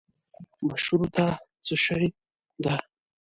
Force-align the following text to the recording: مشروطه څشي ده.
مشروطه 0.67 1.25
څشي 1.65 2.05
ده. 2.63 2.75